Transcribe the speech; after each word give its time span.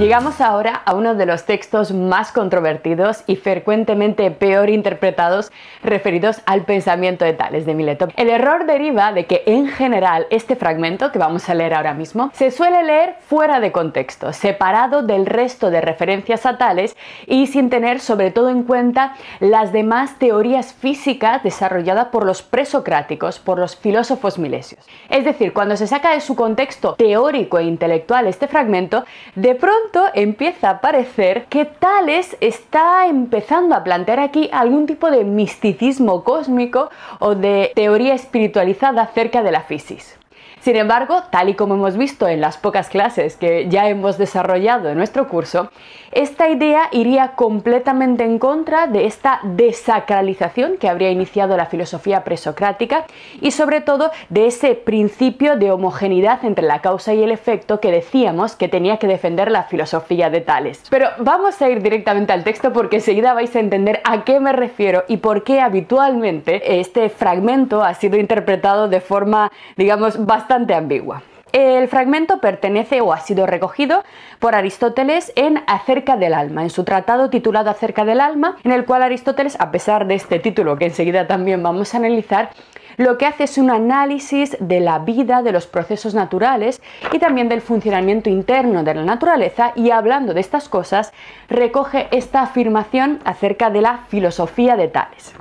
Llegamos 0.00 0.40
ahora 0.40 0.80
a 0.86 0.94
uno 0.94 1.14
de 1.14 1.26
los 1.26 1.44
textos 1.44 1.92
más 1.92 2.32
controvertidos 2.32 3.22
y 3.26 3.36
frecuentemente 3.36 4.30
peor 4.30 4.70
interpretados 4.70 5.52
referidos 5.82 6.40
al 6.46 6.64
pensamiento 6.64 7.26
de 7.26 7.34
Tales 7.34 7.66
de 7.66 7.74
Mileto. 7.74 8.08
El 8.16 8.30
error 8.30 8.64
deriva 8.64 9.12
de 9.12 9.26
que 9.26 9.42
en 9.44 9.68
general 9.68 10.26
este 10.30 10.56
fragmento 10.56 11.12
que 11.12 11.18
vamos 11.18 11.50
a 11.50 11.54
leer 11.54 11.74
ahora 11.74 11.92
mismo 11.92 12.30
se 12.32 12.50
suele 12.50 12.82
leer 12.82 13.16
fuera 13.20 13.60
de 13.60 13.72
contexto, 13.72 14.32
separado 14.32 15.02
del 15.02 15.26
resto 15.26 15.68
de 15.70 15.82
referencias 15.82 16.46
a 16.46 16.56
Tales 16.56 16.96
y 17.26 17.48
sin 17.48 17.68
tener 17.68 18.00
sobre 18.00 18.30
todo 18.30 18.48
en 18.48 18.62
cuenta 18.62 19.16
las 19.38 19.70
demás 19.70 20.18
teorías 20.18 20.72
físicas 20.72 21.42
desarrolladas 21.42 22.06
por 22.06 22.24
los 22.24 22.40
presocráticos, 22.40 23.38
por 23.38 23.58
los 23.58 23.76
filósofos 23.76 24.38
milesios. 24.38 24.82
Es 25.10 25.26
decir, 25.26 25.52
cuando 25.52 25.76
se 25.76 25.86
saca 25.86 26.12
de 26.12 26.22
su 26.22 26.36
contexto 26.36 26.94
teórico 26.94 27.58
e 27.58 27.64
intelectual 27.64 28.26
este 28.26 28.48
fragmento, 28.48 29.04
de 29.34 29.54
pronto 29.54 29.89
empieza 30.14 30.70
a 30.70 30.80
parecer 30.80 31.46
que 31.46 31.64
Tales 31.64 32.36
está 32.40 33.06
empezando 33.06 33.74
a 33.74 33.84
plantear 33.84 34.20
aquí 34.20 34.48
algún 34.52 34.86
tipo 34.86 35.10
de 35.10 35.24
misticismo 35.24 36.24
cósmico 36.24 36.90
o 37.18 37.34
de 37.34 37.72
teoría 37.74 38.14
espiritualizada 38.14 39.02
acerca 39.02 39.42
de 39.42 39.52
la 39.52 39.62
física. 39.62 40.19
Sin 40.60 40.76
embargo, 40.76 41.22
tal 41.30 41.48
y 41.48 41.54
como 41.54 41.72
hemos 41.72 41.96
visto 41.96 42.28
en 42.28 42.42
las 42.42 42.58
pocas 42.58 42.90
clases 42.90 43.36
que 43.36 43.68
ya 43.70 43.88
hemos 43.88 44.18
desarrollado 44.18 44.90
en 44.90 44.98
nuestro 44.98 45.26
curso, 45.26 45.70
esta 46.12 46.50
idea 46.50 46.88
iría 46.92 47.32
completamente 47.34 48.24
en 48.24 48.38
contra 48.38 48.86
de 48.86 49.06
esta 49.06 49.40
desacralización 49.42 50.76
que 50.76 50.90
habría 50.90 51.10
iniciado 51.10 51.56
la 51.56 51.64
filosofía 51.64 52.24
presocrática 52.24 53.06
y 53.40 53.52
sobre 53.52 53.80
todo 53.80 54.10
de 54.28 54.48
ese 54.48 54.74
principio 54.74 55.56
de 55.56 55.70
homogeneidad 55.70 56.44
entre 56.44 56.66
la 56.66 56.82
causa 56.82 57.14
y 57.14 57.22
el 57.22 57.32
efecto 57.32 57.80
que 57.80 57.90
decíamos 57.90 58.54
que 58.54 58.68
tenía 58.68 58.98
que 58.98 59.06
defender 59.06 59.50
la 59.50 59.62
filosofía 59.62 60.28
de 60.28 60.42
Tales. 60.42 60.82
Pero 60.90 61.08
vamos 61.20 61.62
a 61.62 61.70
ir 61.70 61.80
directamente 61.80 62.34
al 62.34 62.44
texto 62.44 62.70
porque 62.70 62.96
enseguida 62.96 63.32
vais 63.32 63.56
a 63.56 63.60
entender 63.60 64.02
a 64.04 64.24
qué 64.24 64.40
me 64.40 64.52
refiero 64.52 65.04
y 65.08 65.18
por 65.18 65.42
qué 65.42 65.60
habitualmente 65.60 66.80
este 66.80 67.08
fragmento 67.08 67.82
ha 67.82 67.94
sido 67.94 68.18
interpretado 68.18 68.88
de 68.88 69.00
forma, 69.00 69.50
digamos, 69.76 70.26
bastante 70.26 70.49
ambigua. 70.50 71.22
El 71.52 71.88
fragmento 71.88 72.40
pertenece 72.40 73.00
o 73.00 73.12
ha 73.12 73.18
sido 73.18 73.44
recogido 73.44 74.04
por 74.38 74.54
Aristóteles 74.54 75.32
en 75.34 75.62
Acerca 75.66 76.16
del 76.16 76.32
alma, 76.32 76.62
en 76.62 76.70
su 76.70 76.84
tratado 76.84 77.28
titulado 77.28 77.70
Acerca 77.70 78.04
del 78.04 78.20
alma, 78.20 78.56
en 78.62 78.70
el 78.70 78.84
cual 78.84 79.02
Aristóteles, 79.02 79.60
a 79.60 79.72
pesar 79.72 80.06
de 80.06 80.14
este 80.14 80.38
título 80.38 80.76
que 80.76 80.86
enseguida 80.86 81.26
también 81.26 81.60
vamos 81.62 81.92
a 81.92 81.96
analizar, 81.96 82.50
lo 82.98 83.18
que 83.18 83.26
hace 83.26 83.44
es 83.44 83.58
un 83.58 83.70
análisis 83.70 84.56
de 84.60 84.78
la 84.78 85.00
vida, 85.00 85.42
de 85.42 85.52
los 85.52 85.66
procesos 85.66 86.14
naturales 86.14 86.80
y 87.12 87.18
también 87.18 87.48
del 87.48 87.62
funcionamiento 87.62 88.30
interno 88.30 88.84
de 88.84 88.94
la 88.94 89.04
naturaleza 89.04 89.72
y 89.74 89.90
hablando 89.90 90.34
de 90.34 90.40
estas 90.40 90.68
cosas, 90.68 91.12
recoge 91.48 92.08
esta 92.12 92.42
afirmación 92.42 93.18
acerca 93.24 93.70
de 93.70 93.80
la 93.80 94.04
filosofía 94.08 94.76
de 94.76 94.88
Tales. 94.88 95.34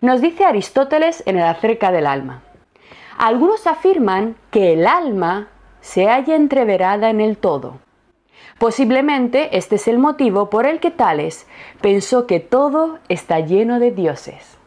Nos 0.00 0.20
dice 0.20 0.44
Aristóteles 0.44 1.22
en 1.26 1.36
el 1.36 1.44
Acerca 1.44 1.92
del 1.92 2.06
alma. 2.06 2.42
Algunos 3.18 3.66
afirman 3.66 4.36
que 4.50 4.74
el 4.74 4.86
alma 4.86 5.48
se 5.80 6.06
halla 6.06 6.34
entreverada 6.34 7.08
en 7.08 7.22
el 7.22 7.38
todo. 7.38 7.78
Posiblemente 8.58 9.56
este 9.56 9.76
es 9.76 9.88
el 9.88 9.98
motivo 9.98 10.50
por 10.50 10.66
el 10.66 10.80
que 10.80 10.90
Tales 10.90 11.46
pensó 11.80 12.26
que 12.26 12.40
todo 12.40 12.98
está 13.08 13.40
lleno 13.40 13.80
de 13.80 13.90
dioses. 13.90 14.58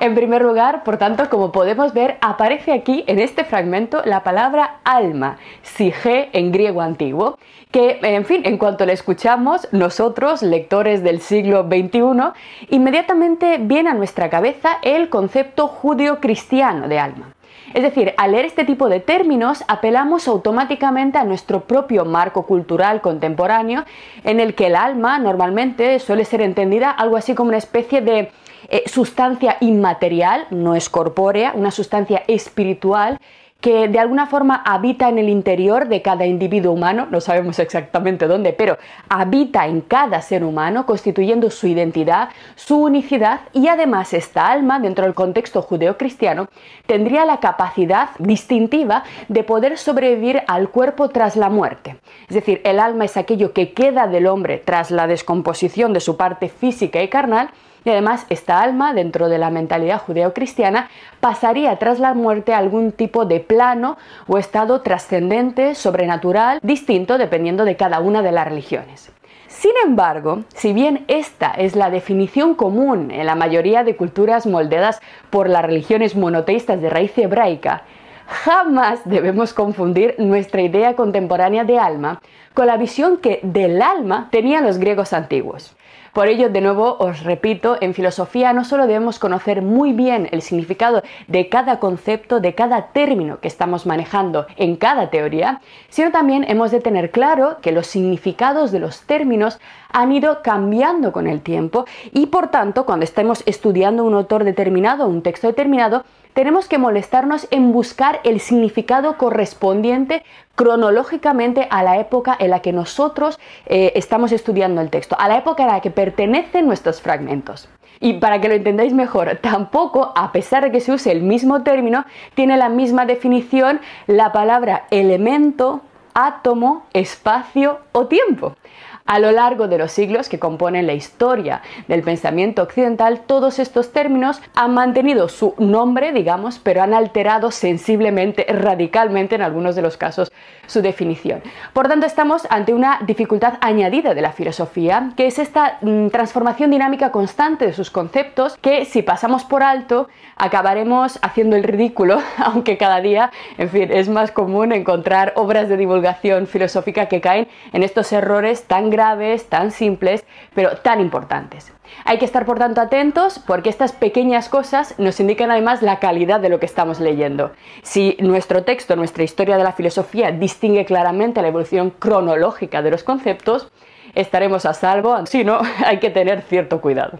En 0.00 0.14
primer 0.14 0.42
lugar, 0.42 0.84
por 0.84 0.96
tanto, 0.96 1.28
como 1.28 1.52
podemos 1.52 1.92
ver, 1.92 2.16
aparece 2.22 2.72
aquí 2.72 3.04
en 3.06 3.18
este 3.18 3.44
fragmento 3.44 4.00
la 4.06 4.24
palabra 4.24 4.80
alma, 4.84 5.36
sige 5.62 6.30
en 6.32 6.50
griego 6.50 6.80
antiguo, 6.80 7.38
que, 7.70 8.00
en 8.02 8.24
fin, 8.24 8.42
en 8.44 8.58
cuanto 8.58 8.86
la 8.86 8.94
escuchamos, 8.94 9.68
nosotros, 9.70 10.42
lectores 10.42 11.02
del 11.02 11.20
siglo 11.20 11.68
XXI, 11.68 12.32
inmediatamente 12.70 13.58
viene 13.60 13.90
a 13.90 13.94
nuestra 13.94 14.30
cabeza 14.30 14.78
el 14.82 15.08
concepto 15.08 15.68
judío-cristiano 15.68 16.88
de 16.88 16.98
alma. 16.98 17.34
Es 17.74 17.82
decir, 17.82 18.14
al 18.16 18.32
leer 18.32 18.44
este 18.44 18.64
tipo 18.64 18.88
de 18.88 19.00
términos 19.00 19.64
apelamos 19.68 20.28
automáticamente 20.28 21.18
a 21.18 21.24
nuestro 21.24 21.60
propio 21.60 22.04
marco 22.04 22.44
cultural 22.46 23.00
contemporáneo 23.00 23.84
en 24.24 24.40
el 24.40 24.54
que 24.54 24.66
el 24.66 24.76
alma 24.76 25.18
normalmente 25.18 25.98
suele 25.98 26.24
ser 26.24 26.42
entendida 26.42 26.90
algo 26.90 27.16
así 27.16 27.34
como 27.34 27.48
una 27.48 27.58
especie 27.58 28.00
de 28.00 28.30
eh, 28.68 28.84
sustancia 28.86 29.56
inmaterial, 29.60 30.46
no 30.50 30.74
es 30.74 30.88
corpórea, 30.88 31.52
una 31.54 31.70
sustancia 31.70 32.22
espiritual 32.26 33.18
que 33.62 33.86
de 33.86 34.00
alguna 34.00 34.26
forma 34.26 34.56
habita 34.66 35.08
en 35.08 35.18
el 35.18 35.28
interior 35.28 35.86
de 35.88 36.02
cada 36.02 36.26
individuo 36.26 36.72
humano, 36.72 37.06
no 37.10 37.20
sabemos 37.20 37.60
exactamente 37.60 38.26
dónde, 38.26 38.52
pero 38.52 38.76
habita 39.08 39.66
en 39.66 39.82
cada 39.82 40.20
ser 40.20 40.42
humano, 40.42 40.84
constituyendo 40.84 41.48
su 41.48 41.68
identidad, 41.68 42.30
su 42.56 42.82
unicidad 42.82 43.42
y 43.52 43.68
además 43.68 44.14
esta 44.14 44.48
alma, 44.48 44.80
dentro 44.80 45.04
del 45.04 45.14
contexto 45.14 45.62
judeocristiano, 45.62 46.48
tendría 46.86 47.24
la 47.24 47.38
capacidad 47.38 48.10
distintiva 48.18 49.04
de 49.28 49.44
poder 49.44 49.78
sobrevivir 49.78 50.42
al 50.48 50.68
cuerpo 50.70 51.10
tras 51.10 51.36
la 51.36 51.48
muerte. 51.48 51.96
Es 52.28 52.34
decir, 52.34 52.60
el 52.64 52.80
alma 52.80 53.04
es 53.04 53.16
aquello 53.16 53.52
que 53.52 53.72
queda 53.72 54.08
del 54.08 54.26
hombre 54.26 54.58
tras 54.58 54.90
la 54.90 55.06
descomposición 55.06 55.92
de 55.92 56.00
su 56.00 56.16
parte 56.16 56.48
física 56.48 57.00
y 57.00 57.06
carnal, 57.08 57.50
y 57.84 57.90
además, 57.90 58.26
esta 58.28 58.60
alma, 58.60 58.94
dentro 58.94 59.28
de 59.28 59.38
la 59.38 59.50
mentalidad 59.50 60.00
judeo-cristiana, 60.00 60.88
pasaría 61.20 61.76
tras 61.78 61.98
la 61.98 62.14
muerte 62.14 62.54
a 62.54 62.58
algún 62.58 62.92
tipo 62.92 63.24
de 63.24 63.40
plano 63.40 63.96
o 64.26 64.38
estado 64.38 64.82
trascendente, 64.82 65.74
sobrenatural, 65.74 66.60
distinto 66.62 67.18
dependiendo 67.18 67.64
de 67.64 67.76
cada 67.76 68.00
una 68.00 68.22
de 68.22 68.32
las 68.32 68.46
religiones. 68.46 69.10
Sin 69.48 69.72
embargo, 69.84 70.44
si 70.54 70.72
bien 70.72 71.04
esta 71.08 71.50
es 71.50 71.76
la 71.76 71.90
definición 71.90 72.54
común 72.54 73.10
en 73.10 73.26
la 73.26 73.34
mayoría 73.34 73.84
de 73.84 73.96
culturas 73.96 74.46
moldeadas 74.46 75.00
por 75.30 75.48
las 75.48 75.64
religiones 75.64 76.16
monoteístas 76.16 76.80
de 76.80 76.88
raíz 76.88 77.16
hebraica, 77.18 77.82
jamás 78.26 79.00
debemos 79.04 79.52
confundir 79.52 80.14
nuestra 80.18 80.62
idea 80.62 80.96
contemporánea 80.96 81.64
de 81.64 81.78
alma 81.78 82.20
con 82.54 82.66
la 82.66 82.76
visión 82.76 83.18
que 83.18 83.40
del 83.42 83.82
alma 83.82 84.28
tenían 84.30 84.64
los 84.64 84.78
griegos 84.78 85.12
antiguos. 85.12 85.76
Por 86.12 86.28
ello, 86.28 86.50
de 86.50 86.60
nuevo, 86.60 86.96
os 86.98 87.24
repito, 87.24 87.78
en 87.80 87.94
filosofía 87.94 88.52
no 88.52 88.64
solo 88.64 88.86
debemos 88.86 89.18
conocer 89.18 89.62
muy 89.62 89.94
bien 89.94 90.28
el 90.30 90.42
significado 90.42 91.02
de 91.26 91.48
cada 91.48 91.78
concepto, 91.78 92.38
de 92.38 92.54
cada 92.54 92.88
término 92.88 93.40
que 93.40 93.48
estamos 93.48 93.86
manejando 93.86 94.46
en 94.56 94.76
cada 94.76 95.08
teoría, 95.08 95.62
sino 95.88 96.10
también 96.10 96.44
hemos 96.46 96.70
de 96.70 96.80
tener 96.80 97.12
claro 97.12 97.56
que 97.62 97.72
los 97.72 97.86
significados 97.86 98.72
de 98.72 98.80
los 98.80 99.06
términos 99.06 99.58
han 99.90 100.12
ido 100.12 100.42
cambiando 100.42 101.12
con 101.12 101.26
el 101.26 101.40
tiempo 101.40 101.86
y 102.12 102.26
por 102.26 102.50
tanto, 102.50 102.84
cuando 102.84 103.04
estemos 103.04 103.42
estudiando 103.46 104.04
un 104.04 104.12
autor 104.12 104.44
determinado, 104.44 105.08
un 105.08 105.22
texto 105.22 105.46
determinado, 105.46 106.04
tenemos 106.34 106.68
que 106.68 106.78
molestarnos 106.78 107.46
en 107.50 107.72
buscar 107.72 108.20
el 108.24 108.40
significado 108.40 109.16
correspondiente 109.16 110.22
cronológicamente 110.54 111.66
a 111.70 111.82
la 111.82 111.98
época 111.98 112.36
en 112.38 112.50
la 112.50 112.60
que 112.60 112.72
nosotros 112.72 113.38
eh, 113.66 113.92
estamos 113.96 114.32
estudiando 114.32 114.80
el 114.80 114.90
texto, 114.90 115.16
a 115.18 115.28
la 115.28 115.38
época 115.38 115.64
a 115.64 115.66
la 115.66 115.80
que 115.80 115.90
pertenecen 115.90 116.66
nuestros 116.66 117.00
fragmentos. 117.00 117.68
Y 118.00 118.14
para 118.14 118.40
que 118.40 118.48
lo 118.48 118.54
entendáis 118.54 118.92
mejor, 118.92 119.38
tampoco, 119.40 120.12
a 120.16 120.32
pesar 120.32 120.64
de 120.64 120.72
que 120.72 120.80
se 120.80 120.92
use 120.92 121.12
el 121.12 121.22
mismo 121.22 121.62
término, 121.62 122.04
tiene 122.34 122.56
la 122.56 122.68
misma 122.68 123.06
definición 123.06 123.80
la 124.08 124.32
palabra 124.32 124.86
elemento, 124.90 125.82
átomo, 126.14 126.84
espacio 126.92 127.78
o 127.92 128.06
tiempo. 128.06 128.56
A 129.04 129.18
lo 129.18 129.32
largo 129.32 129.68
de 129.68 129.78
los 129.78 129.92
siglos 129.92 130.28
que 130.28 130.38
componen 130.38 130.86
la 130.86 130.92
historia 130.92 131.62
del 131.88 132.02
pensamiento 132.02 132.62
occidental, 132.62 133.22
todos 133.26 133.58
estos 133.58 133.92
términos 133.92 134.40
han 134.54 134.74
mantenido 134.74 135.28
su 135.28 135.54
nombre, 135.58 136.12
digamos, 136.12 136.58
pero 136.58 136.82
han 136.82 136.94
alterado 136.94 137.50
sensiblemente, 137.50 138.46
radicalmente 138.48 139.34
en 139.34 139.42
algunos 139.42 139.74
de 139.74 139.82
los 139.82 139.96
casos, 139.96 140.30
su 140.66 140.82
definición. 140.82 141.42
Por 141.72 141.88
tanto, 141.88 142.06
estamos 142.06 142.46
ante 142.48 142.74
una 142.74 143.00
dificultad 143.04 143.54
añadida 143.60 144.14
de 144.14 144.22
la 144.22 144.32
filosofía, 144.32 145.10
que 145.16 145.26
es 145.26 145.38
esta 145.38 145.78
mm, 145.82 146.08
transformación 146.08 146.70
dinámica 146.70 147.10
constante 147.10 147.66
de 147.66 147.72
sus 147.72 147.90
conceptos, 147.90 148.56
que 148.58 148.84
si 148.84 149.02
pasamos 149.02 149.44
por 149.44 149.62
alto, 149.62 150.08
acabaremos 150.36 151.18
haciendo 151.22 151.56
el 151.56 151.64
ridículo, 151.64 152.20
aunque 152.38 152.78
cada 152.78 153.00
día, 153.00 153.30
en 153.58 153.68
fin, 153.68 153.88
es 153.92 154.08
más 154.08 154.30
común 154.30 154.72
encontrar 154.72 155.32
obras 155.36 155.68
de 155.68 155.76
divulgación 155.76 156.46
filosófica 156.46 157.06
que 157.06 157.20
caen 157.20 157.48
en 157.72 157.82
estos 157.82 158.12
errores 158.12 158.64
tan 158.64 158.90
graves, 158.92 159.48
tan 159.48 159.72
simples, 159.72 160.24
pero 160.54 160.76
tan 160.76 161.00
importantes. 161.00 161.72
Hay 162.04 162.18
que 162.18 162.24
estar 162.24 162.46
por 162.46 162.58
tanto 162.58 162.80
atentos 162.80 163.40
porque 163.44 163.68
estas 163.68 163.92
pequeñas 163.92 164.48
cosas 164.48 164.94
nos 164.98 165.18
indican 165.18 165.50
además 165.50 165.82
la 165.82 165.98
calidad 165.98 166.38
de 166.38 166.48
lo 166.48 166.60
que 166.60 166.66
estamos 166.66 167.00
leyendo. 167.00 167.50
Si 167.82 168.16
nuestro 168.20 168.62
texto, 168.62 168.94
nuestra 168.94 169.24
historia 169.24 169.56
de 169.56 169.64
la 169.64 169.72
filosofía 169.72 170.30
distingue 170.30 170.84
claramente 170.84 171.42
la 171.42 171.48
evolución 171.48 171.90
cronológica 171.90 172.82
de 172.82 172.92
los 172.92 173.02
conceptos, 173.02 173.72
estaremos 174.14 174.64
a 174.66 174.74
salvo, 174.74 175.26
si 175.26 175.42
no, 175.44 175.60
hay 175.84 175.98
que 175.98 176.10
tener 176.10 176.42
cierto 176.42 176.80
cuidado. 176.80 177.18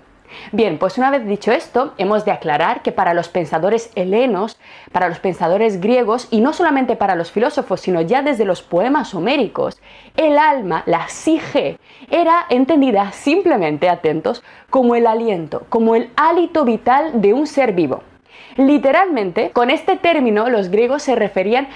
Bien, 0.53 0.79
pues 0.79 0.99
una 0.99 1.11
vez 1.11 1.27
dicho 1.27 1.53
esto, 1.53 1.95
hemos 1.99 2.25
de 2.25 2.33
aclarar 2.33 2.83
que 2.83 2.93
para 2.93 3.15
los 3.15 3.29
pensadores 3.29 3.91
helenos, 3.95 4.59
para 4.93 5.09
los 5.09 5.19
pensadores 5.19 5.81
griegos, 5.81 6.29
y 6.31 6.41
no 6.41 6.53
solamente 6.53 6.97
para 6.97 7.15
los 7.15 7.31
filósofos, 7.31 7.81
sino 7.81 8.01
ya 8.01 8.23
desde 8.23 8.45
los 8.45 8.63
poemas 8.63 9.15
homéricos, 9.15 9.81
el 10.17 10.39
alma, 10.39 10.83
la 10.87 11.09
sige, 11.09 11.79
era 12.11 12.47
entendida 12.51 13.13
simplemente, 13.13 13.89
atentos, 13.89 14.43
como 14.71 14.95
el 14.95 15.07
aliento, 15.07 15.67
como 15.69 15.95
el 15.95 16.11
hálito 16.17 16.65
vital 16.65 17.21
de 17.21 17.33
un 17.33 17.47
ser 17.47 17.73
vivo. 17.73 18.03
Literalmente, 18.57 19.51
con 19.51 19.71
este 19.71 19.97
término 19.97 20.49
los 20.51 20.69
griegos 20.69 21.03
se 21.03 21.15
referían 21.15 21.69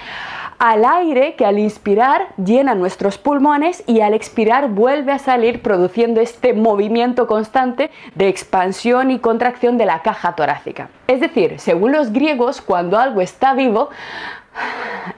al 0.59 0.85
aire 0.85 1.35
que 1.35 1.45
al 1.45 1.59
inspirar 1.59 2.29
llena 2.43 2.75
nuestros 2.75 3.17
pulmones 3.17 3.83
y 3.85 4.01
al 4.01 4.13
expirar 4.13 4.69
vuelve 4.69 5.11
a 5.11 5.19
salir 5.19 5.61
produciendo 5.61 6.19
este 6.19 6.53
movimiento 6.53 7.27
constante 7.27 7.91
de 8.15 8.27
expansión 8.27 9.11
y 9.11 9.19
contracción 9.19 9.77
de 9.77 9.85
la 9.85 10.01
caja 10.01 10.35
torácica. 10.35 10.89
Es 11.07 11.19
decir, 11.19 11.59
según 11.59 11.91
los 11.91 12.11
griegos, 12.11 12.61
cuando 12.61 12.97
algo 12.97 13.21
está 13.21 13.53
vivo, 13.53 13.89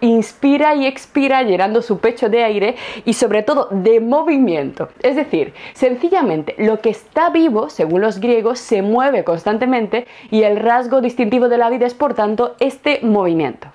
inspira 0.02 0.76
y 0.76 0.86
expira 0.86 1.44
llenando 1.44 1.82
su 1.82 2.00
pecho 2.00 2.30
de 2.30 2.44
aire 2.44 2.76
y 3.06 3.14
sobre 3.14 3.44
todo 3.44 3.70
de 3.72 4.00
movimiento. 4.00 4.90
Es 5.02 5.16
decir, 5.16 5.54
sencillamente 5.74 6.56
lo 6.58 6.82
que 6.82 6.90
está 6.90 7.30
vivo, 7.30 7.70
según 7.70 8.02
los 8.02 8.20
griegos, 8.20 8.60
se 8.60 8.82
mueve 8.82 9.24
constantemente 9.24 10.06
y 10.30 10.44
el 10.44 10.58
rasgo 10.58 11.02
distintivo 11.02 11.48
de 11.48 11.58
la 11.58 11.70
vida 11.70 11.86
es 11.86 11.94
por 11.94 12.14
tanto 12.14 12.56
este 12.60 13.00
movimiento. 13.02 13.70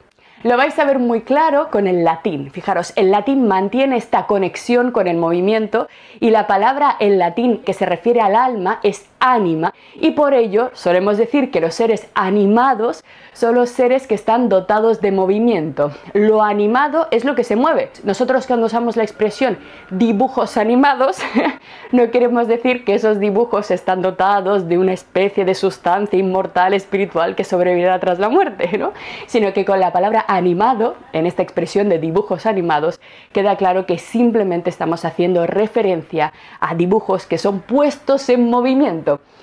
Lo 0.44 0.58
vais 0.58 0.78
a 0.78 0.84
ver 0.84 0.98
muy 0.98 1.22
claro 1.22 1.70
con 1.70 1.86
el 1.86 2.04
latín. 2.04 2.50
Fijaros, 2.50 2.92
el 2.96 3.10
latín 3.10 3.48
mantiene 3.48 3.96
esta 3.96 4.26
conexión 4.26 4.90
con 4.90 5.06
el 5.06 5.16
movimiento 5.16 5.88
y 6.20 6.28
la 6.28 6.46
palabra 6.46 6.94
en 7.00 7.18
latín 7.18 7.62
que 7.62 7.72
se 7.72 7.86
refiere 7.86 8.20
al 8.20 8.36
alma 8.36 8.78
es 8.82 9.08
ánima 9.24 9.72
y 9.94 10.10
por 10.12 10.34
ello 10.34 10.70
solemos 10.74 11.16
decir 11.16 11.50
que 11.50 11.60
los 11.60 11.74
seres 11.74 12.06
animados 12.14 13.02
son 13.32 13.54
los 13.56 13.70
seres 13.70 14.06
que 14.06 14.14
están 14.14 14.48
dotados 14.48 15.00
de 15.00 15.10
movimiento. 15.10 15.90
Lo 16.12 16.42
animado 16.42 17.08
es 17.10 17.24
lo 17.24 17.34
que 17.34 17.42
se 17.42 17.56
mueve. 17.56 17.90
Nosotros 18.04 18.46
cuando 18.46 18.66
usamos 18.66 18.96
la 18.96 19.02
expresión 19.02 19.58
dibujos 19.90 20.56
animados, 20.56 21.18
no 21.92 22.10
queremos 22.10 22.46
decir 22.46 22.84
que 22.84 22.94
esos 22.94 23.18
dibujos 23.18 23.70
están 23.70 24.02
dotados 24.02 24.68
de 24.68 24.78
una 24.78 24.92
especie 24.92 25.44
de 25.44 25.54
sustancia 25.54 26.18
inmortal 26.18 26.74
espiritual 26.74 27.34
que 27.34 27.44
sobrevivirá 27.44 27.98
tras 27.98 28.18
la 28.18 28.28
muerte, 28.28 28.78
¿no? 28.78 28.92
sino 29.26 29.52
que 29.52 29.64
con 29.64 29.80
la 29.80 29.92
palabra 29.92 30.24
animado, 30.28 30.96
en 31.12 31.26
esta 31.26 31.42
expresión 31.42 31.88
de 31.88 31.98
dibujos 31.98 32.46
animados, 32.46 33.00
queda 33.32 33.56
claro 33.56 33.86
que 33.86 33.98
simplemente 33.98 34.70
estamos 34.70 35.04
haciendo 35.04 35.46
referencia 35.46 36.32
a 36.60 36.74
dibujos 36.74 37.26
que 37.26 37.38
son 37.38 37.60
puestos 37.60 38.28
en 38.28 38.50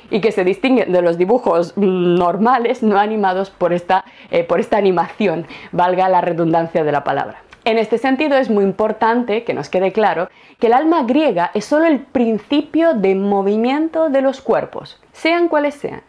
y 0.10 0.22
que 0.22 0.32
se 0.32 0.44
distinguen 0.44 0.92
de 0.92 1.02
los 1.02 1.18
dibujos 1.18 1.76
normales, 1.78 2.84
no 2.84 2.98
animados 2.98 3.50
por 3.50 3.74
esta, 3.74 4.06
eh, 4.30 4.44
por 4.44 4.60
esta 4.60 4.78
animación, 4.78 5.48
valga 5.72 6.10
la 6.10 6.22
redundancia 6.22 6.84
de 6.84 6.92
la 6.92 7.04
palabra. 7.04 7.42
En 7.64 7.78
este 7.78 8.00
sentido 8.00 8.38
es 8.38 8.50
muy 8.50 8.64
importante 8.64 9.44
que 9.44 9.54
nos 9.54 9.70
quede 9.70 9.92
claro 9.92 10.30
que 10.60 10.68
el 10.68 10.74
alma 10.74 11.04
griega 11.04 11.52
es 11.54 11.66
solo 11.66 11.86
el 11.86 12.00
principio 12.00 12.96
de 12.96 13.14
movimiento 13.14 14.10
de 14.10 14.22
los 14.22 14.42
cuerpos, 14.42 15.00
sean 15.12 15.48
cuales 15.48 15.76
sean. 15.76 16.02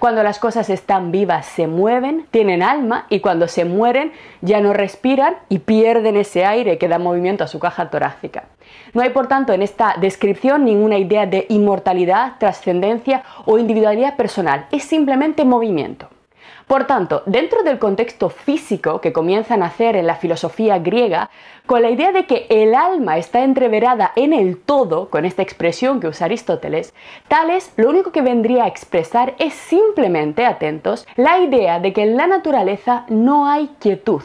Cuando 0.00 0.22
las 0.22 0.38
cosas 0.38 0.70
están 0.70 1.12
vivas 1.12 1.44
se 1.44 1.66
mueven, 1.66 2.26
tienen 2.30 2.62
alma 2.62 3.04
y 3.10 3.20
cuando 3.20 3.48
se 3.48 3.66
mueren 3.66 4.12
ya 4.40 4.62
no 4.62 4.72
respiran 4.72 5.36
y 5.50 5.58
pierden 5.58 6.16
ese 6.16 6.46
aire 6.46 6.78
que 6.78 6.88
da 6.88 6.98
movimiento 6.98 7.44
a 7.44 7.48
su 7.48 7.58
caja 7.58 7.90
torácica. 7.90 8.44
No 8.94 9.02
hay 9.02 9.10
por 9.10 9.28
tanto 9.28 9.52
en 9.52 9.60
esta 9.60 9.96
descripción 10.00 10.64
ninguna 10.64 10.96
idea 10.96 11.26
de 11.26 11.44
inmortalidad, 11.50 12.38
trascendencia 12.38 13.24
o 13.44 13.58
individualidad 13.58 14.16
personal, 14.16 14.68
es 14.72 14.84
simplemente 14.84 15.44
movimiento. 15.44 16.08
Por 16.70 16.84
tanto, 16.84 17.24
dentro 17.26 17.64
del 17.64 17.80
contexto 17.80 18.30
físico 18.30 19.00
que 19.00 19.12
comienza 19.12 19.54
a 19.54 19.56
nacer 19.56 19.96
en 19.96 20.06
la 20.06 20.14
filosofía 20.14 20.78
griega, 20.78 21.28
con 21.66 21.82
la 21.82 21.90
idea 21.90 22.12
de 22.12 22.26
que 22.26 22.46
el 22.48 22.76
alma 22.76 23.18
está 23.18 23.42
entreverada 23.42 24.12
en 24.14 24.32
el 24.32 24.56
todo, 24.56 25.10
con 25.10 25.24
esta 25.24 25.42
expresión 25.42 25.98
que 25.98 26.06
usa 26.06 26.26
Aristóteles, 26.26 26.94
Tales 27.26 27.72
lo 27.76 27.90
único 27.90 28.12
que 28.12 28.22
vendría 28.22 28.62
a 28.62 28.68
expresar 28.68 29.34
es 29.40 29.52
simplemente, 29.54 30.46
atentos, 30.46 31.08
la 31.16 31.40
idea 31.40 31.80
de 31.80 31.92
que 31.92 32.02
en 32.02 32.16
la 32.16 32.28
naturaleza 32.28 33.04
no 33.08 33.48
hay 33.48 33.70
quietud, 33.80 34.22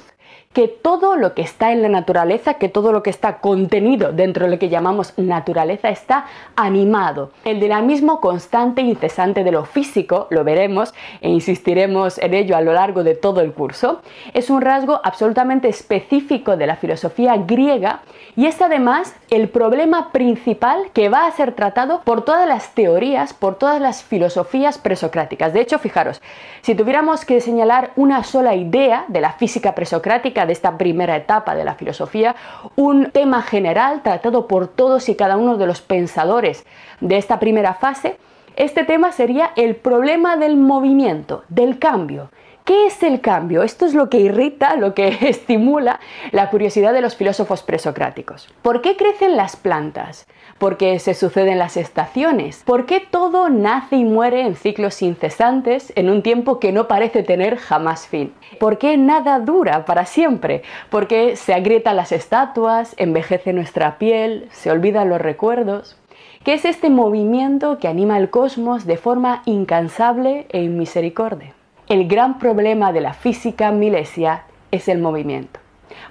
que 0.55 0.69
todo 0.69 1.17
lo 1.17 1.33
que 1.33 1.41
está 1.41 1.73
en 1.73 1.81
la 1.81 1.89
naturaleza, 1.89 2.53
que 2.53 2.69
todo 2.69 2.93
lo 2.93 3.03
que 3.03 3.09
está 3.09 3.39
contenido 3.39 4.13
dentro 4.13 4.45
de 4.45 4.51
lo 4.51 4.57
que 4.57 4.69
llamamos 4.69 5.13
naturaleza 5.17 5.89
está 5.89 6.27
animado. 6.55 7.31
El 7.43 7.59
dinamismo 7.59 8.21
constante 8.21 8.79
e 8.79 8.85
incesante 8.85 9.43
de 9.43 9.51
lo 9.51 9.65
físico, 9.65 10.27
lo 10.29 10.45
veremos 10.45 10.93
e 11.19 11.29
insistiremos 11.29 12.17
en 12.19 12.33
ello 12.33 12.55
a 12.55 12.61
lo 12.61 12.71
largo 12.71 13.03
de 13.03 13.15
todo 13.15 13.41
el 13.41 13.51
curso, 13.51 14.01
es 14.33 14.49
un 14.49 14.61
rasgo 14.61 15.01
absolutamente 15.03 15.67
específico 15.67 16.55
de 16.55 16.67
la 16.67 16.77
filosofía 16.77 17.35
griega 17.35 17.99
y 18.37 18.45
es 18.45 18.61
además 18.61 19.13
el 19.29 19.49
problema 19.49 20.13
principal 20.13 20.89
que 20.93 21.09
va 21.09 21.27
a 21.27 21.31
ser 21.31 21.51
tratado 21.51 22.01
por 22.05 22.23
todas 22.23 22.47
las 22.47 22.73
teorías, 22.73 23.33
por 23.33 23.55
todas 23.55 23.81
las 23.81 24.03
filosofías 24.03 24.77
presocráticas. 24.77 25.51
De 25.51 25.59
hecho, 25.59 25.79
fijaros, 25.79 26.21
si 26.61 26.75
tuviéramos 26.75 27.25
que 27.25 27.41
señalar 27.41 27.91
una 27.97 28.23
sola 28.23 28.55
idea 28.55 29.03
de 29.09 29.19
la 29.19 29.33
física 29.33 29.75
presocrática, 29.75 30.44
de 30.45 30.53
esta 30.53 30.77
primera 30.77 31.15
etapa 31.15 31.56
de 31.56 31.63
la 31.63 31.75
filosofía, 31.75 32.36
un 32.75 33.12
tema 33.12 33.42
general 33.42 34.01
tratado 34.03 34.47
por 34.47 34.68
todos 34.68 35.09
y 35.09 35.15
cada 35.15 35.38
uno 35.38 35.57
de 35.57 35.68
los 35.68 35.81
pensadores 35.81 36.65
de 37.01 37.18
esta 37.18 37.39
primera 37.39 37.74
fase. 37.74 38.18
Este 38.56 38.83
tema 38.83 39.12
sería 39.12 39.51
el 39.56 39.75
problema 39.75 40.38
del 40.38 40.56
movimiento, 40.56 41.44
del 41.50 41.77
cambio. 41.80 42.30
¿Qué 42.65 42.88
es 42.88 43.03
el 43.03 43.21
cambio? 43.21 43.62
Esto 43.62 43.85
es 43.85 43.94
lo 43.94 44.09
que 44.09 44.17
irrita, 44.17 44.75
lo 44.75 44.95
que 44.95 45.07
estimula 45.21 46.00
la 46.31 46.50
curiosidad 46.50 46.94
de 46.94 47.01
los 47.01 47.15
filósofos 47.15 47.62
presocráticos. 47.62 48.50
¿Por 48.63 48.81
qué 48.81 48.97
crecen 48.97 49.38
las 49.38 49.56
plantas? 49.56 50.25
¿Por 50.57 50.75
qué 50.75 50.97
se 50.97 51.13
suceden 51.13 51.59
las 51.59 51.77
estaciones? 51.77 52.63
¿Por 52.65 52.88
qué 52.88 53.01
todo 53.01 53.51
nace 53.51 53.97
y 53.97 54.03
muere 54.03 54.41
en 54.41 54.56
ciclos 54.56 55.03
incesantes 55.03 55.94
en 55.95 56.09
un 56.09 56.23
tiempo 56.23 56.59
que 56.59 56.71
no 56.71 56.88
parece 56.88 57.21
tener 57.21 57.57
jamás 57.57 58.07
fin? 58.07 58.33
¿Por 58.59 58.79
qué 58.79 58.97
nada 58.97 59.38
dura 59.38 59.85
para 59.85 60.07
siempre? 60.07 60.63
¿Por 60.89 61.06
qué 61.06 61.35
se 61.35 61.53
agrietan 61.53 61.97
las 61.97 62.12
estatuas, 62.12 62.95
envejece 62.97 63.53
nuestra 63.53 64.00
piel, 64.00 64.47
se 64.51 64.71
olvidan 64.71 65.09
los 65.09 65.21
recuerdos? 65.21 65.97
¿Qué 66.44 66.56
es 66.56 66.65
este 66.65 66.89
movimiento 66.89 67.77
que 67.77 67.88
anima 67.88 68.17
el 68.17 68.31
cosmos 68.31 68.88
de 68.88 68.97
forma 68.97 69.44
incansable 69.45 70.47
e 70.50 70.63
inmisericordia? 70.63 71.54
El 71.87 72.07
gran 72.07 72.39
problema 72.39 72.91
de 72.91 73.01
la 73.01 73.13
física 73.13 73.71
milesia 73.71 74.45
es 74.71 74.87
el 74.87 74.97
movimiento. 74.97 75.59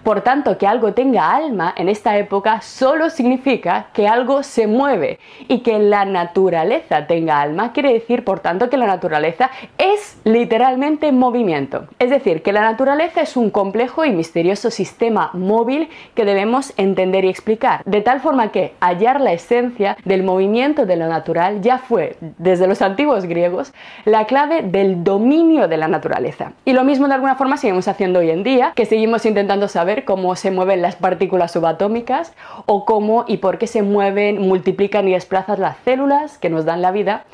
Por 0.03 0.21
tanto, 0.21 0.59
que 0.59 0.67
algo 0.67 0.93
tenga 0.93 1.35
alma 1.35 1.75
en 1.77 1.89
esta 1.89 2.17
época 2.19 2.61
solo 2.61 3.11
significa 3.11 3.87
que 3.93 4.09
algo 4.09 4.43
se 4.43 4.67
mueve 4.67 5.19
y 5.49 5.61
que 5.61 5.79
la 5.79 6.05
naturaleza 6.05 7.07
tenga 7.07 7.41
alma 7.41 7.73
quiere 7.73 7.93
decir, 7.93 8.25
por 8.25 8.41
tanto, 8.41 8.71
que 8.71 8.77
la 8.77 8.87
naturaleza 8.87 9.51
es 9.79 10.19
literalmente 10.25 11.13
movimiento. 11.13 11.87
Es 11.99 12.11
decir, 12.11 12.43
que 12.43 12.53
la 12.53 12.61
naturaleza 12.63 13.23
es 13.23 13.37
un 13.37 13.51
complejo 13.51 14.05
y 14.05 14.13
misterioso 14.13 14.71
sistema 14.71 15.31
móvil 15.33 15.89
que 16.15 16.25
debemos 16.25 16.73
entender 16.77 17.25
y 17.25 17.29
explicar, 17.29 17.83
de 17.85 18.01
tal 18.01 18.21
forma 18.21 18.53
que 18.53 18.75
hallar 18.81 19.21
la 19.21 19.33
esencia 19.33 19.97
del 20.05 20.23
movimiento 20.23 20.87
de 20.87 20.97
lo 20.97 21.09
natural 21.09 21.61
ya 21.61 21.79
fue, 21.79 22.17
desde 22.39 22.67
los 22.67 22.83
antiguos 22.83 23.25
griegos, 23.25 23.73
la 24.05 24.27
clave 24.27 24.63
del 24.63 25.05
dominio 25.05 25.69
de 25.69 25.77
la 25.77 25.89
naturaleza. 25.89 26.53
Y 26.65 26.73
lo 26.73 26.85
mismo 26.85 27.09
de 27.09 27.15
alguna 27.15 27.37
forma 27.37 27.57
seguimos 27.57 27.89
haciendo 27.89 28.21
hoy 28.21 28.31
en 28.31 28.43
día, 28.43 28.73
que 28.75 28.87
seguimos 28.87 29.25
intentando 29.27 29.64
saber 29.69 30.05
cómo 30.05 30.37
se 30.37 30.51
mueven 30.51 30.83
las 30.83 30.97
partículas 30.97 31.53
subatómicas 31.53 32.33
o 32.67 32.85
cómo 32.85 33.25
y 33.29 33.39
por 33.39 33.59
qué 33.59 33.67
se 33.67 33.83
mueven, 33.83 34.41
multiplican 34.47 35.09
y 35.09 35.13
desplazan 35.13 35.61
las 35.61 35.77
células 35.85 36.39
que 36.39 36.51
nos 36.51 36.65
dan 36.65 36.83
la 36.83 36.91
vida 36.91 37.25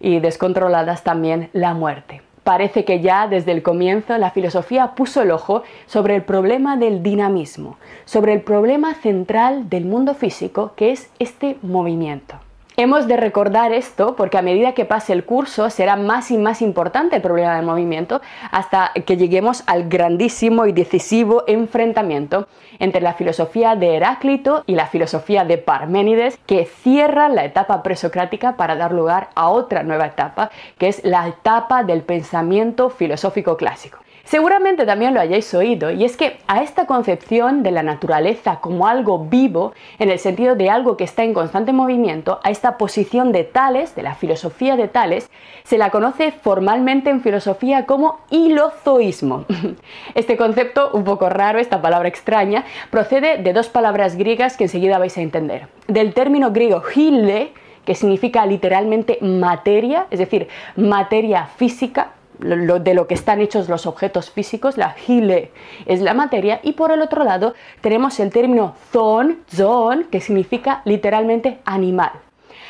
y 0.00 0.20
descontroladas 0.20 1.02
también 1.04 1.50
la 1.52 1.74
muerte. 1.74 2.22
Parece 2.44 2.84
que 2.84 3.00
ya 3.00 3.28
desde 3.28 3.52
el 3.52 3.62
comienzo 3.62 4.16
la 4.16 4.30
filosofía 4.30 4.94
puso 4.94 5.22
el 5.22 5.30
ojo 5.30 5.62
sobre 5.86 6.16
el 6.16 6.22
problema 6.22 6.76
del 6.76 7.02
dinamismo, 7.02 7.76
sobre 8.06 8.32
el 8.32 8.40
problema 8.40 8.94
central 8.94 9.68
del 9.68 9.84
mundo 9.84 10.14
físico 10.14 10.72
que 10.74 10.90
es 10.90 11.10
este 11.18 11.58
movimiento. 11.62 12.36
Hemos 12.82 13.06
de 13.06 13.18
recordar 13.18 13.74
esto 13.74 14.16
porque 14.16 14.38
a 14.38 14.42
medida 14.42 14.72
que 14.72 14.86
pase 14.86 15.12
el 15.12 15.26
curso 15.26 15.68
será 15.68 15.96
más 15.96 16.30
y 16.30 16.38
más 16.38 16.62
importante 16.62 17.16
el 17.16 17.20
problema 17.20 17.56
del 17.56 17.66
movimiento 17.66 18.22
hasta 18.50 18.92
que 19.04 19.18
lleguemos 19.18 19.64
al 19.66 19.90
grandísimo 19.90 20.64
y 20.64 20.72
decisivo 20.72 21.44
enfrentamiento 21.46 22.48
entre 22.78 23.02
la 23.02 23.12
filosofía 23.12 23.76
de 23.76 23.96
Heráclito 23.96 24.64
y 24.66 24.76
la 24.76 24.86
filosofía 24.86 25.44
de 25.44 25.58
Parménides 25.58 26.38
que 26.46 26.64
cierra 26.64 27.28
la 27.28 27.44
etapa 27.44 27.82
presocrática 27.82 28.56
para 28.56 28.76
dar 28.76 28.92
lugar 28.92 29.28
a 29.34 29.50
otra 29.50 29.82
nueva 29.82 30.06
etapa 30.06 30.50
que 30.78 30.88
es 30.88 31.04
la 31.04 31.28
etapa 31.28 31.84
del 31.84 32.00
pensamiento 32.00 32.88
filosófico 32.88 33.58
clásico. 33.58 33.98
Seguramente 34.30 34.86
también 34.86 35.12
lo 35.12 35.20
hayáis 35.20 35.52
oído, 35.54 35.90
y 35.90 36.04
es 36.04 36.16
que 36.16 36.38
a 36.46 36.62
esta 36.62 36.86
concepción 36.86 37.64
de 37.64 37.72
la 37.72 37.82
naturaleza 37.82 38.60
como 38.60 38.86
algo 38.86 39.24
vivo, 39.24 39.72
en 39.98 40.08
el 40.08 40.20
sentido 40.20 40.54
de 40.54 40.70
algo 40.70 40.96
que 40.96 41.02
está 41.02 41.24
en 41.24 41.34
constante 41.34 41.72
movimiento, 41.72 42.38
a 42.44 42.50
esta 42.52 42.78
posición 42.78 43.32
de 43.32 43.42
Tales, 43.42 43.96
de 43.96 44.04
la 44.04 44.14
filosofía 44.14 44.76
de 44.76 44.86
Tales, 44.86 45.28
se 45.64 45.78
la 45.78 45.90
conoce 45.90 46.30
formalmente 46.30 47.10
en 47.10 47.22
filosofía 47.22 47.86
como 47.86 48.20
hilozoísmo. 48.30 49.46
Este 50.14 50.36
concepto, 50.36 50.90
un 50.92 51.02
poco 51.02 51.28
raro, 51.28 51.58
esta 51.58 51.82
palabra 51.82 52.08
extraña, 52.08 52.64
procede 52.90 53.38
de 53.38 53.52
dos 53.52 53.68
palabras 53.68 54.14
griegas 54.14 54.56
que 54.56 54.62
enseguida 54.62 55.00
vais 55.00 55.18
a 55.18 55.22
entender. 55.22 55.66
Del 55.88 56.14
término 56.14 56.52
griego 56.52 56.84
hile, 56.94 57.52
que 57.84 57.96
significa 57.96 58.46
literalmente 58.46 59.18
materia, 59.22 60.06
es 60.12 60.20
decir, 60.20 60.46
materia 60.76 61.46
física, 61.46 62.12
de 62.40 62.94
lo 62.94 63.06
que 63.06 63.14
están 63.14 63.40
hechos 63.40 63.68
los 63.68 63.86
objetos 63.86 64.30
físicos, 64.30 64.76
la 64.76 64.94
hile 65.06 65.52
es 65.86 66.00
la 66.00 66.14
materia, 66.14 66.60
y 66.62 66.72
por 66.72 66.90
el 66.90 67.02
otro 67.02 67.24
lado 67.24 67.54
tenemos 67.80 68.18
el 68.20 68.30
término 68.30 68.74
zon, 68.92 69.38
zon, 69.54 70.04
que 70.04 70.20
significa 70.20 70.82
literalmente 70.84 71.58
animal. 71.64 72.12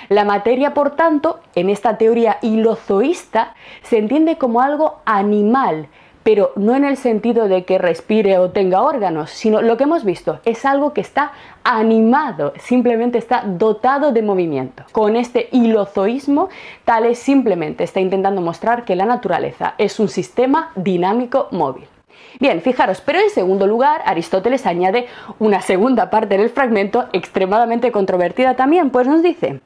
La 0.08 0.24
materia, 0.24 0.74
por 0.74 0.96
tanto, 0.96 1.40
en 1.54 1.70
esta 1.70 1.96
teoría 1.98 2.38
hilozoísta, 2.42 3.54
se 3.82 3.98
entiende 3.98 4.38
como 4.38 4.60
algo 4.60 5.00
animal, 5.04 5.88
pero 6.22 6.52
no 6.56 6.74
en 6.74 6.84
el 6.84 6.96
sentido 6.96 7.48
de 7.48 7.64
que 7.64 7.78
respire 7.78 8.38
o 8.38 8.50
tenga 8.50 8.82
órganos, 8.82 9.30
sino 9.30 9.62
lo 9.62 9.76
que 9.76 9.84
hemos 9.84 10.04
visto, 10.04 10.40
es 10.44 10.64
algo 10.64 10.92
que 10.92 11.00
está 11.00 11.32
animado, 11.64 12.52
simplemente 12.58 13.18
está 13.18 13.42
dotado 13.46 14.12
de 14.12 14.22
movimiento. 14.22 14.84
Con 14.92 15.16
este 15.16 15.48
hilozoísmo, 15.52 16.48
Tales 16.84 17.18
simplemente 17.18 17.84
está 17.84 18.00
intentando 18.00 18.40
mostrar 18.40 18.84
que 18.84 18.96
la 18.96 19.06
naturaleza 19.06 19.74
es 19.78 19.98
un 19.98 20.08
sistema 20.08 20.72
dinámico 20.76 21.48
móvil. 21.50 21.86
Bien, 22.38 22.60
fijaros, 22.60 23.00
pero 23.00 23.18
en 23.18 23.30
segundo 23.30 23.66
lugar, 23.66 24.02
Aristóteles 24.04 24.66
añade 24.66 25.06
una 25.38 25.62
segunda 25.62 26.10
parte 26.10 26.38
del 26.38 26.50
fragmento 26.50 27.06
extremadamente 27.12 27.90
controvertida 27.92 28.54
también, 28.54 28.90
pues 28.90 29.06
nos 29.06 29.22
dice, 29.22 29.60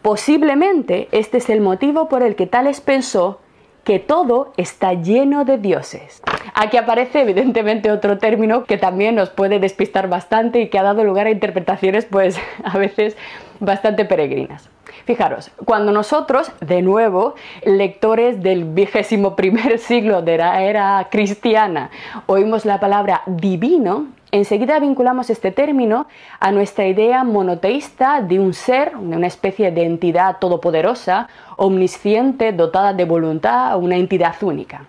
posiblemente 0.00 1.08
este 1.12 1.38
es 1.38 1.50
el 1.50 1.60
motivo 1.60 2.08
por 2.08 2.22
el 2.22 2.36
que 2.36 2.46
Tales 2.46 2.80
pensó 2.80 3.40
que 3.84 3.98
todo 3.98 4.52
está 4.56 4.94
lleno 4.94 5.44
de 5.44 5.58
dioses. 5.58 6.22
Aquí 6.54 6.76
aparece 6.76 7.20
evidentemente 7.20 7.90
otro 7.90 8.18
término 8.18 8.64
que 8.64 8.78
también 8.78 9.14
nos 9.14 9.30
puede 9.30 9.60
despistar 9.60 10.08
bastante 10.08 10.60
y 10.60 10.68
que 10.68 10.78
ha 10.78 10.82
dado 10.82 11.04
lugar 11.04 11.26
a 11.26 11.30
interpretaciones 11.30 12.06
pues 12.06 12.38
a 12.64 12.78
veces 12.78 13.16
bastante 13.60 14.04
peregrinas. 14.04 14.68
Fijaros, 15.04 15.50
cuando 15.66 15.92
nosotros, 15.92 16.50
de 16.60 16.80
nuevo, 16.80 17.34
lectores 17.64 18.42
del 18.42 18.64
vigésimo 18.64 19.36
primer 19.36 19.78
siglo 19.80 20.22
de 20.22 20.38
la 20.38 20.62
era 20.62 21.08
cristiana, 21.10 21.90
oímos 22.26 22.64
la 22.64 22.80
palabra 22.80 23.22
divino, 23.26 24.06
enseguida 24.34 24.80
vinculamos 24.80 25.30
este 25.30 25.52
término 25.52 26.06
a 26.40 26.50
nuestra 26.50 26.86
idea 26.86 27.22
monoteísta 27.22 28.20
de 28.20 28.40
un 28.40 28.52
ser, 28.52 28.96
una 28.96 29.26
especie 29.26 29.70
de 29.70 29.84
entidad 29.84 30.38
todopoderosa, 30.40 31.28
omnisciente, 31.56 32.52
dotada 32.52 32.92
de 32.92 33.04
voluntad, 33.04 33.78
una 33.78 33.96
entidad 33.96 34.34
única. 34.42 34.86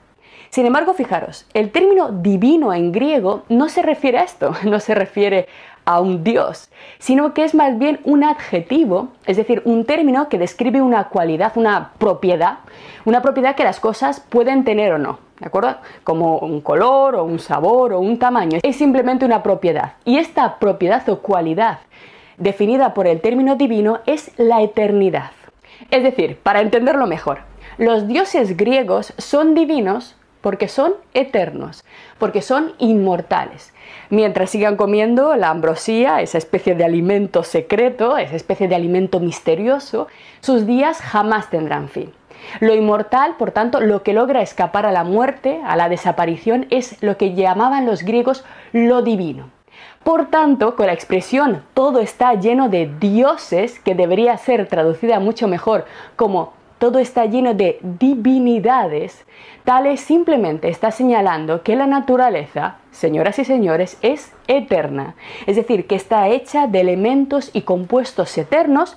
Sin 0.49 0.65
embargo, 0.65 0.93
fijaros, 0.93 1.45
el 1.53 1.69
término 1.71 2.09
divino 2.09 2.73
en 2.73 2.91
griego 2.91 3.43
no 3.49 3.69
se 3.69 3.81
refiere 3.83 4.17
a 4.17 4.23
esto, 4.23 4.53
no 4.63 4.79
se 4.79 4.95
refiere 4.95 5.47
a 5.85 6.01
un 6.01 6.23
dios, 6.23 6.69
sino 6.99 7.33
que 7.33 7.43
es 7.43 7.55
más 7.55 7.77
bien 7.77 7.99
un 8.03 8.23
adjetivo, 8.23 9.09
es 9.25 9.37
decir, 9.37 9.61
un 9.65 9.85
término 9.85 10.29
que 10.29 10.37
describe 10.37 10.81
una 10.81 11.09
cualidad, 11.09 11.53
una 11.55 11.91
propiedad, 11.97 12.59
una 13.05 13.21
propiedad 13.21 13.55
que 13.55 13.63
las 13.63 13.79
cosas 13.79 14.19
pueden 14.19 14.63
tener 14.63 14.93
o 14.93 14.97
no, 14.97 15.19
¿de 15.39 15.47
acuerdo? 15.47 15.77
Como 16.03 16.39
un 16.39 16.61
color 16.61 17.15
o 17.15 17.23
un 17.23 17.39
sabor 17.39 17.93
o 17.93 17.99
un 17.99 18.19
tamaño, 18.19 18.59
es 18.63 18.75
simplemente 18.75 19.25
una 19.25 19.43
propiedad. 19.43 19.93
Y 20.03 20.17
esta 20.17 20.57
propiedad 20.57 21.07
o 21.09 21.19
cualidad 21.19 21.79
definida 22.37 22.93
por 22.93 23.07
el 23.07 23.21
término 23.21 23.55
divino 23.55 23.99
es 24.05 24.31
la 24.37 24.61
eternidad. 24.61 25.31
Es 25.91 26.03
decir, 26.03 26.37
para 26.41 26.61
entenderlo 26.61 27.07
mejor, 27.07 27.39
los 27.77 28.07
dioses 28.07 28.57
griegos 28.57 29.13
son 29.17 29.53
divinos 29.53 30.15
porque 30.45 30.67
son 30.67 30.93
eternos, 31.15 31.83
porque 32.19 32.43
son 32.43 32.73
inmortales. 32.77 33.73
Mientras 34.11 34.51
sigan 34.51 34.75
comiendo 34.75 35.35
la 35.35 35.49
ambrosía, 35.49 36.21
esa 36.21 36.37
especie 36.37 36.75
de 36.75 36.85
alimento 36.85 37.41
secreto, 37.41 38.15
esa 38.19 38.35
especie 38.35 38.67
de 38.67 38.75
alimento 38.75 39.19
misterioso, 39.19 40.07
sus 40.41 40.67
días 40.67 41.01
jamás 41.01 41.49
tendrán 41.49 41.89
fin. 41.89 42.13
Lo 42.59 42.75
inmortal, 42.75 43.37
por 43.39 43.49
tanto, 43.49 43.81
lo 43.81 44.03
que 44.03 44.13
logra 44.13 44.43
escapar 44.43 44.85
a 44.85 44.91
la 44.91 45.03
muerte, 45.03 45.61
a 45.65 45.75
la 45.75 45.89
desaparición, 45.89 46.67
es 46.69 47.01
lo 47.01 47.17
que 47.17 47.33
llamaban 47.33 47.87
los 47.87 48.03
griegos 48.03 48.45
lo 48.71 49.01
divino. 49.01 49.49
Por 50.03 50.27
tanto, 50.27 50.75
con 50.75 50.85
la 50.85 50.93
expresión 50.93 51.63
todo 51.73 52.01
está 52.01 52.35
lleno 52.35 52.69
de 52.69 52.87
dioses, 52.99 53.79
que 53.79 53.95
debería 53.95 54.37
ser 54.37 54.67
traducida 54.67 55.19
mucho 55.19 55.47
mejor 55.47 55.85
como 56.15 56.53
todo 56.77 56.99
está 56.99 57.25
lleno 57.25 57.53
de 57.53 57.79
divinidades, 57.81 59.25
Tales 59.63 60.01
simplemente 60.01 60.69
está 60.69 60.91
señalando 60.91 61.63
que 61.63 61.75
la 61.75 61.87
naturaleza, 61.87 62.77
señoras 62.91 63.39
y 63.39 63.45
señores, 63.45 63.97
es 64.03 64.31
eterna, 64.47 65.15
es 65.47 65.55
decir, 65.55 65.87
que 65.87 65.95
está 65.95 66.27
hecha 66.27 66.67
de 66.67 66.81
elementos 66.81 67.49
y 67.51 67.61
compuestos 67.61 68.37
eternos, 68.37 68.95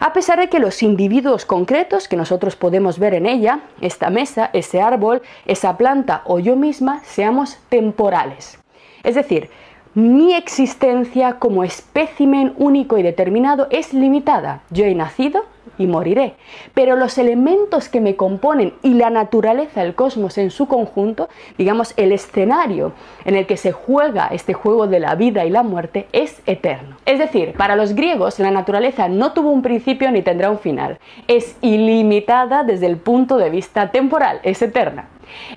a 0.00 0.12
pesar 0.12 0.38
de 0.38 0.48
que 0.48 0.58
los 0.58 0.82
individuos 0.82 1.44
concretos 1.44 2.08
que 2.08 2.16
nosotros 2.16 2.56
podemos 2.56 2.98
ver 2.98 3.14
en 3.14 3.26
ella, 3.26 3.60
esta 3.80 4.10
mesa, 4.10 4.50
ese 4.52 4.80
árbol, 4.80 5.22
esa 5.46 5.76
planta 5.76 6.22
o 6.24 6.38
yo 6.38 6.56
misma, 6.56 7.00
seamos 7.04 7.58
temporales. 7.68 8.58
Es 9.04 9.14
decir, 9.14 9.50
mi 9.94 10.34
existencia 10.34 11.40
como 11.40 11.64
espécimen 11.64 12.54
único 12.56 12.98
y 12.98 13.02
determinado 13.02 13.66
es 13.70 13.92
limitada. 13.92 14.62
Yo 14.70 14.84
he 14.84 14.94
nacido, 14.94 15.44
y 15.76 15.86
moriré. 15.86 16.34
Pero 16.74 16.96
los 16.96 17.18
elementos 17.18 17.88
que 17.88 18.00
me 18.00 18.16
componen 18.16 18.74
y 18.82 18.94
la 18.94 19.10
naturaleza, 19.10 19.82
el 19.82 19.94
cosmos 19.94 20.38
en 20.38 20.50
su 20.50 20.66
conjunto, 20.66 21.28
digamos 21.56 21.94
el 21.96 22.12
escenario 22.12 22.92
en 23.24 23.34
el 23.34 23.46
que 23.46 23.56
se 23.56 23.72
juega 23.72 24.28
este 24.28 24.54
juego 24.54 24.86
de 24.86 25.00
la 25.00 25.14
vida 25.14 25.44
y 25.44 25.50
la 25.50 25.62
muerte, 25.62 26.06
es 26.12 26.40
eterno. 26.46 26.96
Es 27.04 27.18
decir, 27.18 27.52
para 27.52 27.76
los 27.76 27.94
griegos 27.94 28.38
la 28.38 28.50
naturaleza 28.50 29.08
no 29.08 29.32
tuvo 29.32 29.50
un 29.50 29.62
principio 29.62 30.10
ni 30.10 30.22
tendrá 30.22 30.50
un 30.50 30.58
final. 30.58 30.98
Es 31.26 31.56
ilimitada 31.60 32.64
desde 32.64 32.86
el 32.86 32.96
punto 32.96 33.36
de 33.36 33.50
vista 33.50 33.90
temporal, 33.90 34.40
es 34.42 34.62
eterna. 34.62 35.08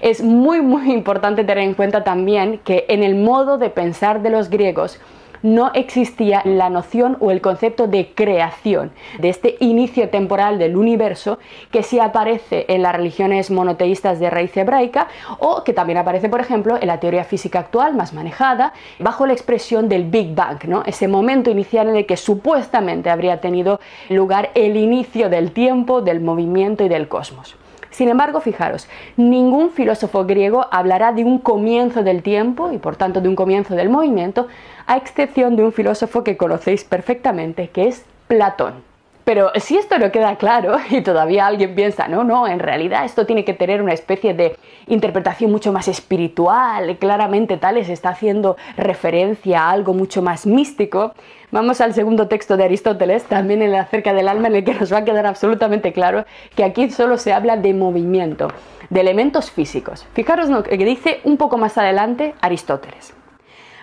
Es 0.01 0.21
muy 0.21 0.61
muy 0.61 0.91
importante 0.91 1.43
tener 1.43 1.63
en 1.63 1.73
cuenta 1.73 2.03
también 2.03 2.59
que 2.63 2.85
en 2.89 3.03
el 3.03 3.15
modo 3.15 3.57
de 3.57 3.69
pensar 3.69 4.21
de 4.21 4.29
los 4.29 4.49
griegos, 4.49 4.99
no 5.43 5.71
existía 5.73 6.41
la 6.45 6.69
noción 6.69 7.17
o 7.19 7.31
el 7.31 7.41
concepto 7.41 7.87
de 7.87 8.11
creación, 8.13 8.91
de 9.19 9.29
este 9.29 9.57
inicio 9.59 10.09
temporal 10.09 10.59
del 10.59 10.75
universo 10.75 11.39
que 11.71 11.83
sí 11.83 11.99
aparece 11.99 12.65
en 12.67 12.81
las 12.81 12.95
religiones 12.95 13.51
monoteístas 13.51 14.19
de 14.19 14.29
raíz 14.29 14.55
hebraica 14.57 15.07
o 15.39 15.63
que 15.63 15.73
también 15.73 15.97
aparece, 15.97 16.29
por 16.29 16.41
ejemplo, 16.41 16.77
en 16.79 16.87
la 16.87 16.99
teoría 16.99 17.23
física 17.23 17.59
actual 17.59 17.95
más 17.95 18.13
manejada 18.13 18.73
bajo 18.99 19.25
la 19.25 19.33
expresión 19.33 19.89
del 19.89 20.05
Big 20.05 20.35
Bang, 20.35 20.63
¿no? 20.65 20.83
ese 20.85 21.07
momento 21.07 21.49
inicial 21.49 21.89
en 21.89 21.95
el 21.97 22.05
que 22.05 22.17
supuestamente 22.17 23.09
habría 23.09 23.41
tenido 23.41 23.79
lugar 24.09 24.51
el 24.55 24.77
inicio 24.77 25.29
del 25.29 25.51
tiempo, 25.51 26.01
del 26.01 26.21
movimiento 26.21 26.83
y 26.83 26.89
del 26.89 27.07
cosmos. 27.07 27.55
Sin 27.91 28.09
embargo, 28.09 28.41
fijaros, 28.41 28.87
ningún 29.17 29.71
filósofo 29.71 30.25
griego 30.25 30.65
hablará 30.71 31.11
de 31.11 31.23
un 31.23 31.37
comienzo 31.37 32.03
del 32.03 32.23
tiempo 32.23 32.71
y 32.71 32.77
por 32.77 32.95
tanto 32.95 33.21
de 33.21 33.29
un 33.29 33.35
comienzo 33.35 33.75
del 33.75 33.89
movimiento, 33.89 34.47
a 34.87 34.97
excepción 34.97 35.55
de 35.55 35.63
un 35.63 35.73
filósofo 35.73 36.23
que 36.23 36.37
conocéis 36.37 36.83
perfectamente, 36.83 37.69
que 37.69 37.87
es 37.87 38.05
Platón. 38.27 38.90
Pero 39.31 39.49
si 39.61 39.77
esto 39.77 39.97
no 39.97 40.11
queda 40.11 40.35
claro 40.35 40.75
y 40.89 40.99
todavía 40.99 41.47
alguien 41.47 41.73
piensa, 41.73 42.09
no, 42.09 42.25
no, 42.25 42.49
en 42.49 42.59
realidad 42.59 43.05
esto 43.05 43.25
tiene 43.25 43.45
que 43.45 43.53
tener 43.53 43.81
una 43.81 43.93
especie 43.93 44.33
de 44.33 44.57
interpretación 44.87 45.49
mucho 45.49 45.71
más 45.71 45.87
espiritual, 45.87 46.97
claramente 46.97 47.55
Tales 47.55 47.87
está 47.87 48.09
haciendo 48.09 48.57
referencia 48.75 49.61
a 49.61 49.71
algo 49.71 49.93
mucho 49.93 50.21
más 50.21 50.45
místico, 50.45 51.13
vamos 51.49 51.79
al 51.79 51.93
segundo 51.93 52.27
texto 52.27 52.57
de 52.57 52.65
Aristóteles, 52.65 53.23
también 53.23 53.61
en 53.61 53.69
el 53.69 53.75
acerca 53.75 54.11
del 54.11 54.27
alma, 54.27 54.49
en 54.49 54.55
el 54.55 54.63
que 54.65 54.73
nos 54.73 54.91
va 54.91 54.97
a 54.97 55.05
quedar 55.05 55.25
absolutamente 55.25 55.93
claro 55.93 56.25
que 56.53 56.65
aquí 56.65 56.91
solo 56.91 57.17
se 57.17 57.31
habla 57.31 57.55
de 57.55 57.73
movimiento, 57.73 58.49
de 58.89 58.99
elementos 58.99 59.49
físicos. 59.49 60.05
Fijaros 60.11 60.49
lo 60.49 60.61
que 60.63 60.75
dice 60.75 61.21
un 61.23 61.37
poco 61.37 61.57
más 61.57 61.77
adelante 61.77 62.35
Aristóteles. 62.41 63.13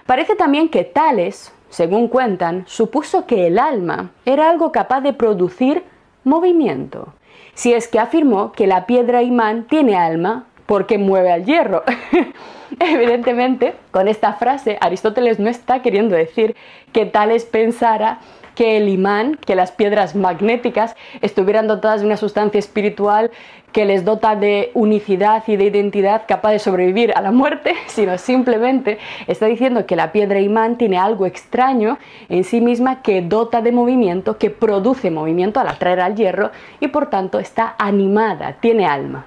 Parece 0.05 0.37
también 0.37 0.69
que 0.69 0.85
Tales, 0.85 1.55
según 1.69 2.09
cuentan, 2.09 2.65
supuso 2.67 3.27
que 3.27 3.47
el 3.47 3.59
alma 3.59 4.11
era 4.25 4.51
algo 4.51 4.73
capaz 4.73 5.01
de 5.01 5.13
producir 5.13 5.85
movimiento. 6.25 7.15
Si 7.55 7.73
es 7.73 7.89
que 7.89 7.99
afirmó 7.99 8.53
que 8.53 8.67
la 8.67 8.87
piedra 8.87 9.23
imán 9.23 9.67
tiene 9.69 9.97
alma, 9.97 10.47
porque 10.67 10.99
mueve 10.99 11.33
al 11.33 11.45
hierro. 11.45 11.83
Evidentemente, 12.79 13.75
con 13.91 14.07
esta 14.07 14.35
frase, 14.35 14.77
Aristóteles 14.81 15.39
no 15.39 15.49
está 15.49 15.81
queriendo 15.81 16.15
decir 16.15 16.55
que 16.93 17.07
Tales 17.07 17.47
pensara 17.47 18.19
que 18.59 18.77
el 18.77 18.89
imán, 18.89 19.37
que 19.37 19.55
las 19.55 19.71
piedras 19.71 20.17
magnéticas 20.17 20.97
estuvieran 21.21 21.69
dotadas 21.69 22.01
de 22.01 22.07
una 22.07 22.17
sustancia 22.17 22.59
espiritual 22.59 23.31
que 23.71 23.85
les 23.85 24.05
dota 24.05 24.35
de 24.35 24.73
unicidad 24.75 25.45
y 25.47 25.55
de 25.55 25.67
identidad 25.67 26.23
capaz 26.27 26.51
de 26.51 26.59
sobrevivir 26.59 27.13
a 27.15 27.21
la 27.21 27.31
muerte, 27.31 27.75
sino 27.87 28.19
simplemente 28.19 28.99
está 29.29 29.47
diciendo 29.47 29.87
que 29.87 29.95
la 29.95 30.11
piedra 30.11 30.41
imán 30.41 30.77
tiene 30.77 30.99
algo 30.99 31.25
extraño 31.25 31.99
en 32.29 32.43
sí 32.43 32.61
misma 32.61 33.01
que 33.01 33.23
dota 33.23 33.63
de 33.63 33.71
movimiento, 33.71 34.39
que 34.39 34.51
produce 34.51 35.13
movimiento 35.13 35.61
al 35.61 35.69
atraer 35.69 36.01
al 36.01 36.17
hierro 36.17 36.51
y 36.81 36.89
por 36.89 37.11
tanto 37.11 37.39
está 37.39 37.77
animada, 37.79 38.55
tiene 38.55 38.87
alma. 38.87 39.27